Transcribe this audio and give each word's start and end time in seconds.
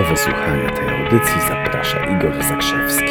Do 0.00 0.06
wysłuchania 0.06 0.70
tej 0.70 0.88
audycji 0.88 1.40
zaprasza 1.48 2.16
Igor 2.16 2.44
Zakrzewski. 2.44 3.04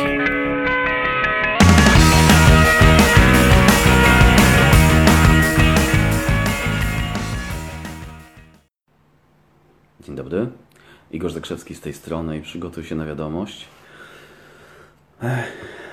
Dzień 10.01 10.15
dobry. 10.15 10.47
Igor 11.11 11.31
Zakrzewski 11.31 11.75
z 11.75 11.81
tej 11.81 11.93
strony 11.93 12.37
i 12.37 12.41
przygotuj 12.41 12.83
się 12.83 12.95
na 12.95 13.05
wiadomość. 13.05 13.67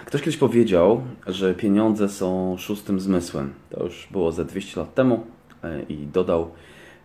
Ktoś 0.05 0.21
kiedyś 0.21 0.37
powiedział, 0.37 1.03
że 1.27 1.55
pieniądze 1.55 2.09
są 2.09 2.57
szóstym 2.59 3.01
zmysłem. 3.01 3.55
To 3.71 3.85
już 3.85 4.09
było 4.11 4.33
ze 4.33 4.45
200 4.45 4.81
lat 4.81 4.95
temu 4.95 5.27
e, 5.65 5.83
i 5.83 5.97
dodał, 6.07 6.51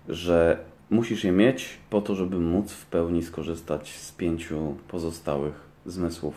że 0.09 0.70
musisz 0.91 1.23
je 1.23 1.31
mieć 1.31 1.77
po 1.89 2.01
to, 2.01 2.15
żeby 2.15 2.39
móc 2.39 2.71
w 2.71 2.85
pełni 2.85 3.23
skorzystać 3.23 3.97
z 3.97 4.11
pięciu 4.11 4.75
pozostałych 4.87 5.53
zmysłów. 5.85 6.33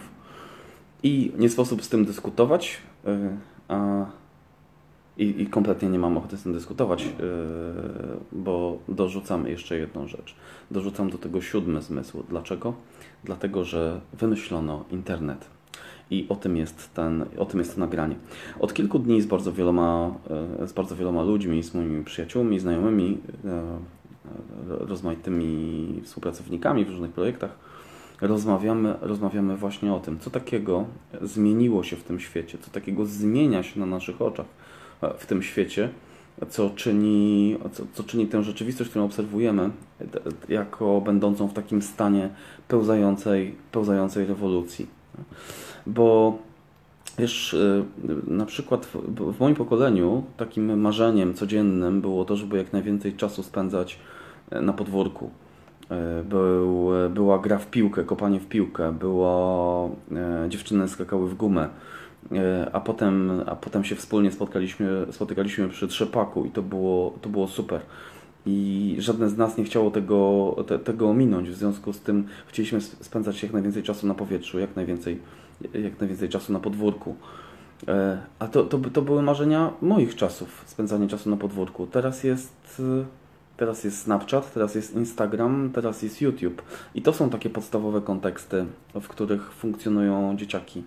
I 1.03 1.33
nie 1.39 1.49
sposób 1.49 1.83
z 1.83 1.89
tym 1.89 2.05
dyskutować, 2.05 2.79
e, 3.07 3.37
a 3.69 4.07
i, 5.19 5.43
I, 5.43 5.47
kompletnie 5.47 5.89
nie 5.89 5.99
mam 5.99 6.17
ochoty 6.17 6.37
z 6.37 6.43
tym 6.43 6.53
dyskutować, 6.53 7.05
yy, 7.05 7.11
bo 8.33 8.79
dorzucam 8.89 9.47
jeszcze 9.47 9.79
jedną 9.79 10.09
rzecz. 10.09 10.35
Dorzucam 10.71 11.11
do 11.11 11.19
tego 11.19 11.41
siódmy 11.41 11.83
zmysł. 11.83 12.25
Dlaczego? 12.29 12.75
Dlatego, 13.25 13.65
że 13.65 14.01
wymyślono 14.13 14.85
internet. 14.91 15.47
I 16.11 16.27
o 16.29 16.37
tym 16.37 16.57
jest, 16.57 16.95
ten, 16.95 17.25
o 17.39 17.45
tym 17.45 17.61
jest 17.61 17.75
to 17.75 17.81
nagranie. 17.81 18.15
Od 18.61 18.75
kilku 18.75 18.99
dni 18.99 19.23
z 19.23 19.27
bardzo 19.27 19.53
wieloma, 19.53 20.15
yy, 20.61 20.69
z 20.69 20.73
bardzo 20.73 20.97
wieloma 20.97 21.23
ludźmi, 21.23 21.63
z 21.63 21.75
moimi 21.75 22.05
przyjaciółmi, 22.05 22.59
znajomymi, 22.59 23.19
rozmaitymi 24.69 26.01
współpracownikami 26.05 26.85
w 26.85 26.91
różnych 26.91 27.13
projektach, 27.13 27.51
rozmawiamy, 28.21 28.95
rozmawiamy 29.01 29.57
właśnie 29.57 29.95
o 29.95 30.01
tym, 30.01 30.19
co 30.19 30.31
takiego 30.31 30.85
zmieniło 31.23 31.83
się 31.83 31.97
w 31.97 32.05
tym 32.05 32.21
świecie, 32.21 32.59
co 32.61 32.71
takiego 32.71 33.07
zmienia 33.07 33.63
się 33.63 33.81
na 33.81 33.87
naszych 33.87 34.23
oczach 34.23 34.47
w 35.19 35.27
tym 35.27 35.43
świecie, 35.43 35.89
co 36.49 36.71
czyni, 36.71 37.57
co, 37.73 37.83
co 37.93 38.05
czyni 38.05 38.27
tę 38.27 38.43
rzeczywistość, 38.43 38.91
którą 38.91 39.05
obserwujemy, 39.05 39.71
jako 40.49 41.01
będącą 41.01 41.49
w 41.49 41.53
takim 41.53 41.83
stanie 41.83 42.29
pełzającej, 42.69 43.55
pełzającej 43.73 44.27
rewolucji. 44.27 44.87
Bo 45.87 46.39
wiesz, 47.19 47.55
y, 47.55 47.85
na 48.27 48.47
przykład 48.47 48.87
w, 48.87 49.41
moim 49.41 49.55
pokoleniu 49.55 50.25
takim 50.37 50.81
marzeniem 50.81 51.35
codziennym 51.35 52.01
było 52.01 52.25
to, 52.25 52.37
żeby 52.37 52.57
jak 52.57 52.73
najwięcej 52.73 53.13
czasu 53.13 53.43
spędzać 53.43 53.95
e, 53.95 54.24
na 54.51 54.73
podwórku. 54.73 55.31
E, 55.91 56.25
był, 56.25 56.91
była 57.11 57.39
gra 57.39 57.59
w 57.59 57.67
piłkę, 57.67 58.05
kopanie 58.05 58.41
w 58.41 58.47
piłkę, 58.47 58.93
było 58.93 59.91
e, 60.13 60.49
dziewczyny 60.49 60.89
skakały 60.89 61.29
w 61.29 61.35
gumę, 61.35 61.69
E, 62.33 62.71
a 62.73 62.81
potem, 62.81 63.43
a 63.47 63.57
potem 63.57 63.85
się 63.85 63.97
wspólnie 63.97 64.31
spotkaliśmy, 64.31 65.07
spotykaliśmy 65.11 65.69
przy 65.69 65.89
trzepaku 65.89 66.45
i 66.45 66.51
to 66.51 66.63
było, 66.63 67.15
to 67.21 67.29
było 67.29 67.49
super. 67.49 67.81
I 68.47 68.97
żadne 68.99 69.29
z 69.29 69.37
nas 69.37 69.59
nie 69.59 69.65
chciało 69.65 69.91
tego, 69.91 70.57
te, 70.67 70.79
tego 70.79 71.11
ominąć. 71.11 71.51
W 71.51 71.55
związku 71.55 71.93
z 71.93 72.01
tym 72.01 72.27
chcieliśmy 72.47 72.81
spędzać 72.81 73.43
jak 73.43 73.53
najwięcej 73.53 73.83
czasu 73.83 74.07
na 74.07 74.15
powietrzu, 74.15 74.59
jak 74.59 74.77
najwięcej, 74.77 75.21
jak 75.75 76.01
najwięcej 76.01 76.29
czasu 76.29 76.53
na 76.53 76.61
podwórku. 76.61 77.17
E, 77.89 78.19
a 78.39 78.49
to, 78.49 78.65
to, 78.65 78.79
to 78.79 79.03
były 79.03 79.23
marzenia 79.23 79.73
moich 79.83 80.17
czasów, 80.17 80.63
spędzanie 80.67 81.09
czasu 81.09 81.31
na 81.31 81.37
podwórku. 81.37 81.87
Teraz 81.87 82.25
jest, 82.25 82.83
teraz 83.57 83.85
jest 83.85 84.03
Snapchat, 84.03 84.55
teraz 84.55 84.75
jest 84.75 84.95
Instagram, 84.95 85.71
teraz 85.75 86.03
jest 86.03 86.21
YouTube. 86.21 86.63
I 86.95 87.03
to 87.03 87.13
są 87.13 87.31
takie 87.31 87.51
podstawowe 87.51 88.01
konteksty, 88.01 88.67
w 88.95 89.09
których 89.09 89.53
funkcjonują 89.53 90.37
dzieciaki. 90.37 90.83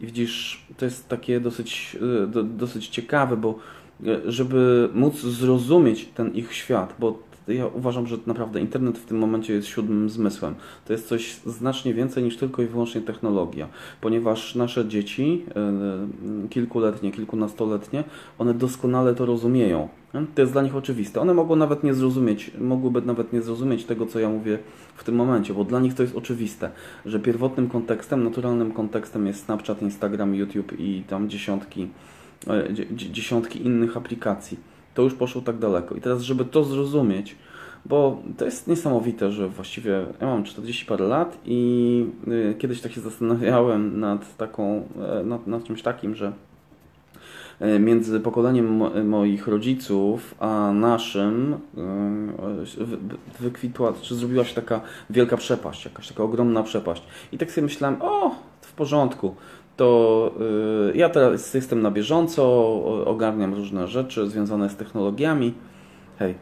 I 0.00 0.06
widzisz, 0.06 0.66
to 0.76 0.84
jest 0.84 1.08
takie 1.08 1.40
dosyć, 1.40 1.96
e, 2.36 2.44
dosyć 2.44 2.88
ciekawe, 2.88 3.36
bo 3.36 3.58
e, 4.06 4.32
żeby 4.32 4.88
móc 4.94 5.20
zrozumieć 5.20 6.08
ten 6.14 6.34
ich 6.34 6.54
świat, 6.54 6.94
bo 6.98 7.29
ja 7.48 7.66
uważam, 7.66 8.06
że 8.06 8.16
naprawdę 8.26 8.60
internet 8.60 8.98
w 8.98 9.04
tym 9.04 9.18
momencie 9.18 9.52
jest 9.52 9.68
siódmym 9.68 10.10
zmysłem. 10.10 10.54
To 10.84 10.92
jest 10.92 11.08
coś 11.08 11.36
znacznie 11.46 11.94
więcej 11.94 12.22
niż 12.22 12.36
tylko 12.36 12.62
i 12.62 12.66
wyłącznie 12.66 13.00
technologia, 13.00 13.68
ponieważ 14.00 14.54
nasze 14.54 14.88
dzieci, 14.88 15.44
e, 15.56 16.48
kilkuletnie, 16.48 17.12
kilkunastoletnie, 17.12 18.04
one 18.38 18.54
doskonale 18.54 19.14
to 19.14 19.26
rozumieją. 19.26 19.88
To 20.34 20.42
jest 20.42 20.52
dla 20.52 20.62
nich 20.62 20.76
oczywiste. 20.76 21.20
One 21.20 21.34
mogą 21.34 21.56
nawet 21.56 21.84
nie 21.84 21.94
zrozumieć, 21.94 22.50
mogłyby 22.58 23.02
nawet 23.02 23.32
nie 23.32 23.42
zrozumieć 23.42 23.84
tego, 23.84 24.06
co 24.06 24.20
ja 24.20 24.28
mówię 24.28 24.58
w 24.96 25.04
tym 25.04 25.14
momencie, 25.14 25.54
bo 25.54 25.64
dla 25.64 25.80
nich 25.80 25.94
to 25.94 26.02
jest 26.02 26.16
oczywiste, 26.16 26.70
że 27.06 27.20
pierwotnym 27.20 27.68
kontekstem, 27.68 28.24
naturalnym 28.24 28.72
kontekstem 28.72 29.26
jest 29.26 29.44
Snapchat, 29.44 29.82
Instagram, 29.82 30.34
YouTube 30.34 30.72
i 30.78 31.02
tam 31.08 31.28
dziesiątki, 31.28 31.88
e, 32.46 32.68
dziesiątki 32.96 33.66
innych 33.66 33.96
aplikacji. 33.96 34.69
To 34.94 35.02
już 35.02 35.14
poszło 35.14 35.42
tak 35.42 35.58
daleko. 35.58 35.94
I 35.94 36.00
teraz, 36.00 36.22
żeby 36.22 36.44
to 36.44 36.64
zrozumieć, 36.64 37.36
bo 37.86 38.22
to 38.36 38.44
jest 38.44 38.68
niesamowite, 38.68 39.32
że 39.32 39.48
właściwie 39.48 40.06
ja 40.20 40.26
mam 40.26 40.44
40 40.44 40.86
parę 40.86 41.06
lat 41.06 41.38
i 41.44 42.06
e, 42.50 42.54
kiedyś 42.54 42.80
tak 42.80 42.92
się 42.92 43.00
zastanawiałem 43.00 44.00
nad 44.00 44.36
taką, 44.36 44.88
e, 45.20 45.24
nad, 45.24 45.46
nad 45.46 45.64
czymś 45.64 45.82
takim, 45.82 46.14
że 46.14 46.32
E, 47.60 47.78
między 47.78 48.20
pokoleniem 48.20 48.82
moich 49.08 49.48
rodziców 49.48 50.34
a 50.38 50.72
naszym 50.72 51.54
e, 51.54 51.82
wykwitła, 53.40 53.92
czy 54.02 54.14
zrobiła 54.14 54.44
się 54.44 54.54
taka 54.54 54.80
wielka 55.10 55.36
przepaść, 55.36 55.84
jakaś 55.84 56.08
taka 56.08 56.22
ogromna 56.22 56.62
przepaść. 56.62 57.02
I 57.32 57.38
tak 57.38 57.50
sobie 57.50 57.64
myślałem, 57.64 58.02
o, 58.02 58.34
w 58.60 58.72
porządku, 58.72 59.34
to 59.80 60.30
e, 60.92 60.96
ja 60.96 61.08
teraz 61.08 61.54
jestem 61.54 61.82
na 61.82 61.90
bieżąco, 61.90 62.42
ogarniam 63.06 63.54
różne 63.54 63.88
rzeczy 63.88 64.28
związane 64.28 64.70
z 64.70 64.76
technologiami. 64.76 65.54
Hej, 66.18 66.34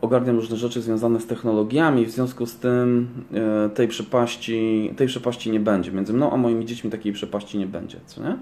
ogarniam 0.00 0.36
różne 0.36 0.56
rzeczy 0.56 0.82
związane 0.82 1.20
z 1.20 1.26
technologiami, 1.26 2.06
w 2.06 2.10
związku 2.10 2.46
z 2.46 2.56
tym 2.56 3.08
tej 3.74 3.88
przepaści, 3.88 4.92
tej 4.96 5.06
przepaści 5.06 5.50
nie 5.50 5.60
będzie. 5.60 5.92
Między 5.92 6.12
mną 6.12 6.30
a 6.30 6.36
moimi 6.36 6.64
dziećmi 6.66 6.90
takiej 6.90 7.12
przepaści 7.12 7.58
nie 7.58 7.66
będzie, 7.66 7.98
co 8.06 8.22
nie? 8.22 8.36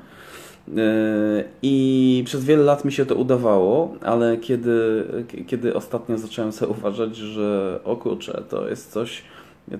I 1.62 2.22
przez 2.26 2.44
wiele 2.44 2.64
lat 2.64 2.84
mi 2.84 2.92
się 2.92 3.06
to 3.06 3.14
udawało, 3.14 3.94
ale 4.02 4.36
kiedy, 4.36 5.04
kiedy 5.46 5.74
ostatnio 5.74 6.18
zacząłem 6.18 6.52
sobie 6.52 6.72
uważać, 6.72 7.16
że 7.16 7.80
o 7.84 7.96
kurczę, 7.96 8.42
to 8.48 8.68
jest 8.68 8.92
coś, 8.92 9.22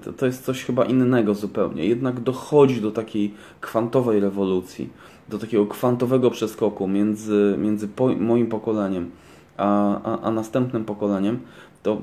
to, 0.05 0.13
to 0.13 0.27
jest 0.27 0.45
coś 0.45 0.65
chyba 0.65 0.85
innego 0.85 1.35
zupełnie. 1.35 1.87
Jednak 1.87 2.21
dochodzi 2.21 2.81
do 2.81 2.91
takiej 2.91 3.35
kwantowej 3.61 4.21
rewolucji, 4.21 4.91
do 5.29 5.39
takiego 5.39 5.67
kwantowego 5.67 6.31
przeskoku 6.31 6.89
między, 6.89 7.55
między 7.59 7.89
po, 7.89 8.09
moim 8.09 8.47
pokoleniem 8.47 9.11
a, 9.57 10.01
a, 10.03 10.21
a 10.21 10.31
następnym 10.31 10.85
pokoleniem, 10.85 11.39
to 11.83 11.93
y, 11.93 11.99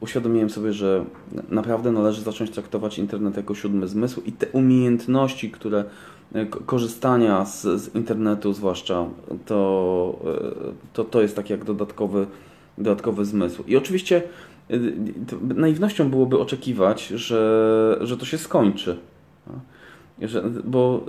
uświadomiłem 0.00 0.50
sobie, 0.50 0.72
że 0.72 1.04
naprawdę 1.48 1.92
należy 1.92 2.22
zacząć 2.22 2.50
traktować 2.50 2.98
internet 2.98 3.36
jako 3.36 3.54
siódmy 3.54 3.88
zmysł 3.88 4.22
i 4.26 4.32
te 4.32 4.46
umiejętności, 4.46 5.50
które 5.50 5.84
E, 6.34 6.46
korzystania 6.46 7.44
z, 7.44 7.62
z, 7.62 7.94
internetu 7.94 8.52
zwłaszcza, 8.52 9.06
to, 9.46 10.18
e, 10.24 10.72
to, 10.92 11.04
to 11.04 11.22
jest 11.22 11.36
tak 11.36 11.50
jak 11.50 11.64
dodatkowy, 11.64 12.26
dodatkowy 12.78 13.24
zmysł. 13.24 13.64
I 13.66 13.76
oczywiście 13.76 14.22
naiwnością 15.42 16.10
byłoby 16.10 16.38
oczekiwać, 16.38 17.06
że, 17.06 17.98
że 18.00 18.16
to 18.16 18.24
się 18.24 18.38
skończy. 18.38 18.96
Że, 20.22 20.42
bo 20.64 21.04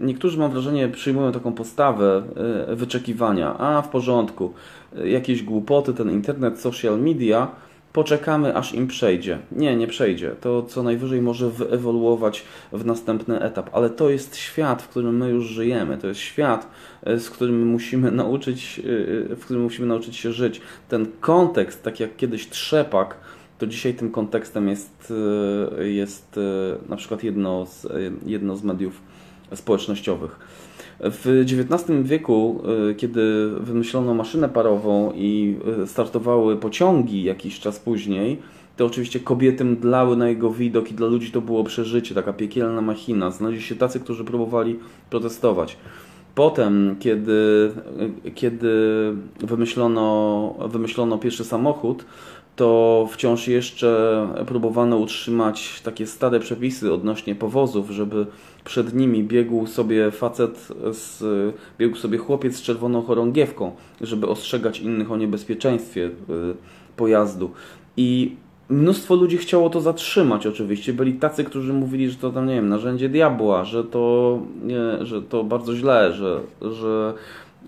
niektórzy, 0.00 0.38
mam 0.38 0.50
wrażenie, 0.50 0.88
przyjmują 0.88 1.32
taką 1.32 1.52
postawę 1.52 2.22
wyczekiwania. 2.68 3.58
A, 3.58 3.82
w 3.82 3.88
porządku, 3.88 4.52
jakieś 5.04 5.42
głupoty, 5.42 5.94
ten 5.94 6.10
internet, 6.10 6.60
social 6.60 7.00
media, 7.00 7.48
poczekamy 7.96 8.56
aż 8.56 8.74
im 8.74 8.86
przejdzie. 8.86 9.38
Nie, 9.52 9.76
nie 9.76 9.86
przejdzie. 9.86 10.30
To 10.40 10.62
co 10.62 10.82
najwyżej 10.82 11.22
może 11.22 11.50
wyewoluować 11.50 12.44
w 12.72 12.86
następny 12.86 13.40
etap, 13.40 13.70
ale 13.72 13.90
to 13.90 14.10
jest 14.10 14.36
świat, 14.36 14.82
w 14.82 14.88
którym 14.88 15.16
my 15.16 15.30
już 15.30 15.44
żyjemy. 15.44 15.98
To 15.98 16.06
jest 16.06 16.20
świat, 16.20 16.70
e, 17.02 17.18
z 17.18 17.30
którym 17.30 17.66
musimy 17.66 18.10
nauczyć, 18.22 18.78
e, 18.78 18.82
w 19.36 19.40
którym 19.44 19.62
musimy 19.62 19.88
nauczyć 19.88 20.16
się 20.16 20.32
żyć. 20.32 20.60
Ten 20.88 21.06
kontekst, 21.20 21.82
tak 21.82 22.00
jak 22.00 22.16
kiedyś 22.16 22.48
trzepak, 22.48 23.16
to 23.58 23.66
dzisiaj 23.66 23.94
tym 23.94 24.10
kontekstem 24.10 24.68
jest, 24.68 25.12
e, 25.78 25.88
jest 25.88 26.40
na 26.88 26.96
przykład 26.96 27.24
jedno 27.24 27.66
z, 27.66 27.86
jedno 28.26 28.56
z 28.56 28.62
mediów 28.62 29.00
społecznościowych. 29.54 30.38
W 31.00 31.44
XIX 31.44 32.02
wieku, 32.02 32.62
e, 32.90 32.94
kiedy 32.94 33.50
wymyślono 33.60 34.14
maszynę 34.14 34.48
parową 34.48 35.12
i 35.12 35.56
e, 35.82 35.86
startowały 35.86 36.56
pociągi 36.56 37.22
jakiś 37.22 37.60
czas 37.60 37.78
później, 37.78 38.38
to 38.76 38.86
oczywiście 38.86 39.20
kobiety 39.20 39.64
mdlały 39.64 40.16
na 40.16 40.28
jego 40.28 40.50
widok 40.50 40.90
i 40.90 40.94
dla 40.94 41.06
ludzi 41.06 41.30
to 41.30 41.40
było 41.40 41.64
przeżycie, 41.64 42.14
taka 42.14 42.32
piekielna 42.32 42.80
machina. 42.80 43.30
Znaleźli 43.30 43.62
się 43.62 43.74
tacy, 43.74 44.00
którzy 44.00 44.24
próbowali 44.24 44.78
protestować. 45.10 45.76
Potem, 46.34 46.96
kiedy, 47.00 47.72
e, 48.26 48.30
kiedy 48.30 48.72
wymyślono, 49.40 50.54
wymyślono 50.68 51.18
pierwszy 51.18 51.44
samochód, 51.44 52.04
to 52.56 53.08
wciąż 53.10 53.48
jeszcze 53.48 54.28
próbowano 54.46 54.96
utrzymać 54.96 55.80
takie 55.80 56.06
stare 56.06 56.40
przepisy 56.40 56.92
odnośnie 56.92 57.34
powozów, 57.34 57.90
żeby 57.90 58.26
przed 58.64 58.94
nimi 58.94 59.24
biegł 59.24 59.66
sobie 59.66 60.10
facet, 60.10 60.68
z, 60.92 61.22
biegł 61.78 61.96
sobie 61.96 62.18
chłopiec 62.18 62.56
z 62.56 62.62
czerwoną 62.62 63.02
chorągiewką, 63.02 63.72
żeby 64.00 64.26
ostrzegać 64.26 64.80
innych 64.80 65.12
o 65.12 65.16
niebezpieczeństwie 65.16 66.06
y, 66.06 66.12
pojazdu. 66.96 67.50
I 67.96 68.36
mnóstwo 68.68 69.14
ludzi 69.14 69.38
chciało 69.38 69.70
to 69.70 69.80
zatrzymać 69.80 70.46
oczywiście. 70.46 70.92
Byli 70.92 71.12
tacy, 71.12 71.44
którzy 71.44 71.72
mówili, 71.72 72.10
że 72.10 72.16
to 72.16 72.30
tam, 72.30 72.46
nie 72.46 72.54
wiem, 72.54 72.68
narzędzie 72.68 73.08
diabła, 73.08 73.64
że 73.64 73.84
to, 73.84 74.38
nie, 74.62 75.06
że 75.06 75.22
to 75.22 75.44
bardzo 75.44 75.76
źle, 75.76 76.12
że, 76.12 76.40
że 76.60 77.14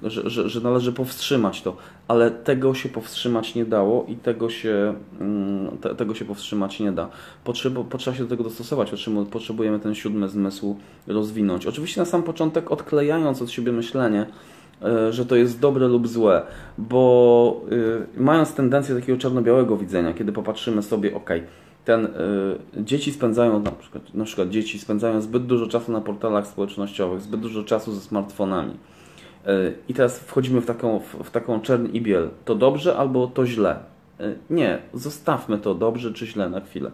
że, 0.02 0.30
że, 0.30 0.48
że 0.48 0.60
należy 0.60 0.92
powstrzymać 0.92 1.62
to, 1.62 1.76
ale 2.08 2.30
tego 2.30 2.74
się 2.74 2.88
powstrzymać 2.88 3.54
nie 3.54 3.64
dało 3.64 4.04
i 4.08 4.16
tego 4.16 4.50
się, 4.50 4.94
mm, 5.20 5.78
te, 5.78 5.94
tego 5.94 6.14
się 6.14 6.24
powstrzymać 6.24 6.80
nie 6.80 6.92
da. 6.92 7.08
Potrzeba, 7.44 7.84
potrzeba 7.84 8.16
się 8.16 8.22
do 8.22 8.28
tego 8.28 8.44
dostosować, 8.44 8.92
potrzebujemy 9.30 9.80
ten 9.80 9.94
siódmy 9.94 10.28
zmysł 10.28 10.76
rozwinąć. 11.06 11.66
Oczywiście 11.66 12.00
na 12.00 12.04
sam 12.04 12.22
początek 12.22 12.72
odklejając 12.72 13.42
od 13.42 13.50
siebie 13.50 13.72
myślenie, 13.72 14.26
e, 14.82 15.12
że 15.12 15.26
to 15.26 15.36
jest 15.36 15.60
dobre 15.60 15.88
lub 15.88 16.08
złe, 16.08 16.42
bo 16.78 17.60
y, 17.72 18.20
mając 18.20 18.54
tendencję 18.54 18.94
takiego 18.94 19.18
czarno-białego 19.18 19.76
widzenia, 19.76 20.12
kiedy 20.12 20.32
popatrzymy 20.32 20.82
sobie, 20.82 21.14
ok, 21.14 21.30
ten, 21.84 22.06
y, 22.06 22.08
dzieci 22.76 23.12
spędzają, 23.12 23.60
na 23.60 23.70
przykład, 23.70 24.14
na 24.14 24.24
przykład 24.24 24.48
dzieci 24.48 24.78
spędzają 24.78 25.20
zbyt 25.20 25.46
dużo 25.46 25.66
czasu 25.66 25.92
na 25.92 26.00
portalach 26.00 26.46
społecznościowych, 26.46 27.20
zbyt 27.20 27.40
dużo 27.40 27.64
czasu 27.64 27.92
ze 27.92 28.00
smartfonami 28.00 28.74
i 29.88 29.94
teraz 29.94 30.18
wchodzimy 30.18 30.60
w 30.60 30.66
taką, 30.66 31.00
w 31.24 31.30
taką 31.30 31.60
czern 31.60 31.86
i 31.92 32.00
biel. 32.00 32.28
To 32.44 32.54
dobrze 32.54 32.96
albo 32.96 33.26
to 33.26 33.46
źle? 33.46 33.78
E, 34.20 34.34
nie, 34.50 34.78
zostawmy 34.94 35.58
to 35.58 35.74
dobrze 35.74 36.12
czy 36.12 36.26
źle 36.26 36.50
na 36.50 36.60
chwilę. 36.60 36.90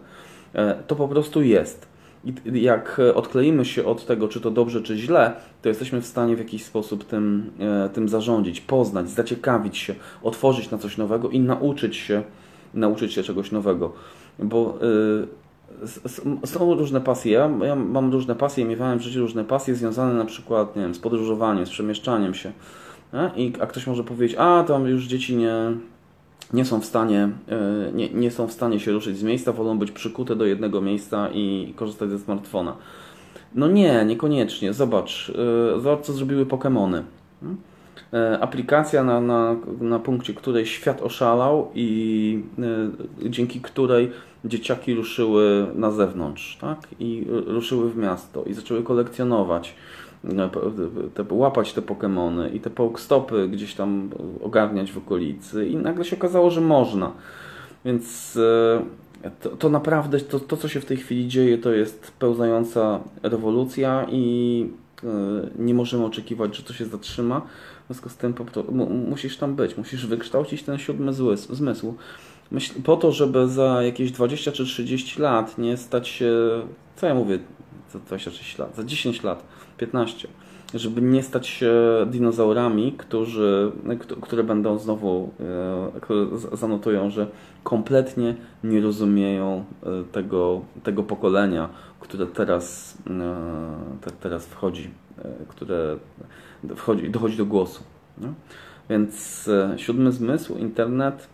E, 0.53 0.75
to 0.87 0.95
po 0.95 1.07
prostu 1.07 1.41
jest. 1.41 1.87
I 2.25 2.61
jak 2.61 3.01
odkleimy 3.15 3.65
się 3.65 3.85
od 3.85 4.05
tego, 4.05 4.27
czy 4.27 4.41
to 4.41 4.51
dobrze, 4.51 4.81
czy 4.81 4.97
źle, 4.97 5.33
to 5.61 5.69
jesteśmy 5.69 6.01
w 6.01 6.05
stanie 6.05 6.35
w 6.35 6.39
jakiś 6.39 6.63
sposób 6.63 7.03
tym, 7.03 7.51
e, 7.59 7.89
tym 7.89 8.09
zarządzić, 8.09 8.61
poznać, 8.61 9.09
zaciekawić 9.09 9.77
się, 9.77 9.95
otworzyć 10.23 10.71
na 10.71 10.77
coś 10.77 10.97
nowego 10.97 11.29
i 11.29 11.39
nauczyć 11.39 11.95
się, 11.95 12.23
nauczyć 12.73 13.13
się 13.13 13.23
czegoś 13.23 13.51
nowego. 13.51 13.93
Bo 14.39 14.79
są 16.45 16.73
różne 16.73 17.01
pasje. 17.01 17.31
Ja, 17.31 17.49
ja 17.65 17.75
mam 17.75 18.11
różne 18.11 18.35
pasje, 18.35 18.65
miewałem 18.65 18.99
w 18.99 19.01
życiu 19.01 19.19
różne 19.19 19.43
pasje 19.43 19.75
związane 19.75 20.13
na 20.13 20.25
przykład 20.25 20.75
nie 20.75 20.81
wiem, 20.81 20.95
z 20.95 20.99
podróżowaniem, 20.99 21.65
z 21.65 21.69
przemieszczaniem 21.69 22.33
się. 22.33 22.51
I, 23.35 23.53
a 23.61 23.65
ktoś 23.67 23.87
może 23.87 24.03
powiedzieć, 24.03 24.37
a 24.39 24.63
tam 24.67 24.87
już 24.87 25.05
dzieci 25.05 25.35
nie, 25.35 25.55
nie 26.53 26.65
są 26.65 26.81
w 26.81 26.85
stanie 26.85 27.29
e, 27.49 27.91
nie, 27.93 28.09
nie 28.09 28.31
są 28.31 28.47
w 28.47 28.51
stanie 28.51 28.79
się 28.79 28.91
ruszyć 28.91 29.17
z 29.17 29.23
miejsca, 29.23 29.53
wolą 29.53 29.79
być 29.79 29.91
przykute 29.91 30.35
do 30.35 30.45
jednego 30.45 30.81
miejsca 30.81 31.29
i 31.33 31.73
korzystać 31.75 32.09
ze 32.09 32.19
smartfona. 32.19 32.75
No 33.55 33.67
nie, 33.67 34.05
niekoniecznie. 34.05 34.73
Zobacz, 34.73 35.31
e, 35.75 35.81
zobacz 35.81 36.05
co 36.05 36.13
zrobiły 36.13 36.45
Pokémony. 36.45 37.01
E, 38.13 38.39
aplikacja, 38.39 39.03
na, 39.03 39.21
na, 39.21 39.55
na 39.81 39.99
punkcie 39.99 40.33
której 40.33 40.65
świat 40.65 41.01
oszalał 41.01 41.71
i 41.75 42.43
dzięki 43.29 43.61
której 43.61 44.11
dzieciaki 44.45 44.93
ruszyły 44.93 45.67
na 45.75 45.91
zewnątrz, 45.91 46.57
tak? 46.61 46.87
I 46.99 47.27
ruszyły 47.29 47.91
w 47.91 47.97
miasto 47.97 48.43
i 48.43 48.53
zaczęły 48.53 48.83
kolekcjonować, 48.83 49.75
e, 50.23 50.49
te, 51.13 51.23
łapać 51.29 51.73
te 51.73 51.81
Pokémony 51.81 52.55
i 52.55 52.59
te 52.59 52.69
Pokestopy 52.69 53.47
gdzieś 53.47 53.75
tam 53.75 54.09
ogarniać 54.43 54.91
w 54.91 54.97
okolicy 54.97 55.67
i 55.67 55.75
nagle 55.75 56.05
się 56.05 56.15
okazało, 56.15 56.51
że 56.51 56.61
można. 56.61 57.11
Więc 57.85 58.37
e, 58.37 59.31
to, 59.41 59.49
to 59.49 59.69
naprawdę, 59.69 60.19
to, 60.19 60.39
to 60.39 60.57
co 60.57 60.67
się 60.67 60.81
w 60.81 60.85
tej 60.85 60.97
chwili 60.97 61.27
dzieje, 61.27 61.57
to 61.57 61.71
jest 61.71 62.11
pełzająca 62.19 62.99
rewolucja 63.23 64.05
i 64.11 64.65
e, 64.69 64.84
nie 65.59 65.73
możemy 65.73 66.05
oczekiwać, 66.05 66.57
że 66.57 66.63
to 66.63 66.73
się 66.73 66.85
zatrzyma. 66.85 67.41
W 67.83 67.87
związku 67.87 68.09
z 68.09 68.15
tym 68.15 68.33
musisz 69.09 69.37
tam 69.37 69.55
być, 69.55 69.77
musisz 69.77 70.05
wykształcić 70.07 70.63
ten 70.63 70.77
siódmy 70.77 71.13
zmysł. 71.33 71.95
Myśl, 72.51 72.81
po 72.81 72.97
to, 72.97 73.11
żeby 73.11 73.47
za 73.47 73.83
jakieś 73.83 74.11
20 74.11 74.51
czy 74.51 74.65
30 74.65 75.21
lat 75.21 75.57
nie 75.57 75.77
stać 75.77 76.07
się, 76.07 76.31
co 76.95 77.07
ja 77.07 77.15
mówię, 77.15 77.39
za 77.93 77.99
26 77.99 78.57
lat, 78.57 78.75
za 78.75 78.83
10 78.83 79.23
lat, 79.23 79.43
15, 79.77 80.27
żeby 80.75 81.01
nie 81.01 81.23
stać 81.23 81.47
się 81.47 81.73
dinozaurami, 82.07 82.93
którzy, 82.97 83.71
które 84.21 84.43
będą 84.43 84.77
znowu, 84.77 85.29
e, 85.95 85.99
które 86.01 86.25
zanotują, 86.53 87.09
że 87.09 87.27
kompletnie 87.63 88.35
nie 88.63 88.81
rozumieją 88.81 89.65
e, 89.83 90.03
tego, 90.11 90.61
tego 90.83 91.03
pokolenia, 91.03 91.69
które 91.99 92.25
teraz, 92.25 92.97
e, 94.07 94.11
teraz 94.21 94.45
wchodzi, 94.45 94.89
które 95.47 95.97
wchodzi, 96.75 97.09
dochodzi 97.09 97.37
do 97.37 97.45
głosu. 97.45 97.83
No? 98.17 98.27
Więc 98.89 99.49
siódmy 99.77 100.11
zmysł, 100.11 100.57
internet, 100.57 101.27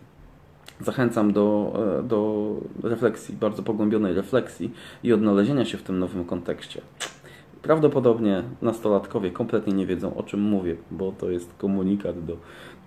Zachęcam 0.80 1.32
do, 1.32 1.72
do 2.04 2.54
refleksji, 2.82 3.36
bardzo 3.36 3.62
pogłębionej 3.62 4.14
refleksji 4.14 4.72
i 5.02 5.12
odnalezienia 5.12 5.64
się 5.64 5.78
w 5.78 5.82
tym 5.82 5.98
nowym 5.98 6.24
kontekście. 6.24 6.82
Prawdopodobnie 7.62 8.42
nastolatkowie 8.62 9.30
kompletnie 9.30 9.72
nie 9.72 9.86
wiedzą 9.86 10.16
o 10.16 10.22
czym 10.22 10.40
mówię, 10.40 10.76
bo 10.90 11.12
to 11.12 11.30
jest 11.30 11.54
komunikat 11.58 12.24
do 12.24 12.36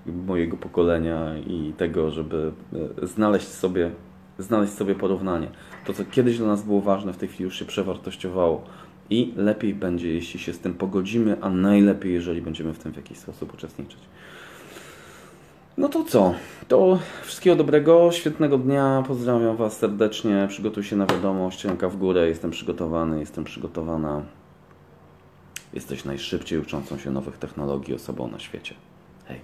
mojego 0.06 0.58
pokolenia 0.58 1.38
i 1.38 1.74
tego, 1.78 2.12
żeby 2.12 2.52
e, 3.02 3.08
znaleźć 3.08 3.48
sobie, 3.48 3.92
znaleźć 4.40 4.74
sobie 4.74 4.96
porównanie. 4.96 5.48
To, 5.86 5.94
co 5.94 6.06
kiedyś 6.06 6.38
dla 6.38 6.48
nas 6.48 6.64
było 6.64 6.82
ważne, 6.82 7.14
w 7.14 7.18
tej 7.18 7.30
chwili 7.30 7.44
już 7.44 7.60
się 7.60 7.66
przewartościowało. 7.66 8.64
I 9.10 9.34
lepiej 9.36 9.74
będzie, 9.74 10.14
jeśli 10.14 10.40
się 10.40 10.54
z 10.54 10.60
tym 10.60 10.74
pogodzimy, 10.74 11.38
a 11.42 11.50
najlepiej, 11.50 12.14
jeżeli 12.14 12.42
będziemy 12.42 12.74
w 12.74 12.80
tym 12.80 12.94
w 12.94 12.96
jakiś 12.96 13.18
sposób 13.18 13.54
uczestniczyć. 13.54 14.00
No 15.78 15.90
to 15.90 16.04
co? 16.04 16.34
To 16.68 17.00
wszystkiego 17.24 17.56
dobrego, 17.56 18.12
świetnego 18.12 18.58
dnia. 18.58 19.04
Pozdrawiam 19.08 19.56
Was 19.56 19.78
serdecznie. 19.78 20.46
Przygotuj 20.50 20.84
się 20.84 20.96
na 20.96 21.06
wiadomość. 21.06 21.66
Ręka 21.66 21.90
w 21.90 21.98
górę. 21.98 22.28
Jestem 22.28 22.52
przygotowany, 22.52 23.20
jestem 23.20 23.44
przygotowana. 23.44 24.22
Jesteś 25.76 26.06
najszybciej 26.06 26.60
uczącą 26.60 26.98
się 26.98 27.12
nowych 27.12 27.38
technologii 27.38 27.94
osobą 27.94 28.28
na 28.28 28.40
świecie. 28.40 28.76
Hej. 29.26 29.40